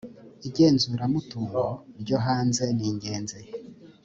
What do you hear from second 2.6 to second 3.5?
ningenzi.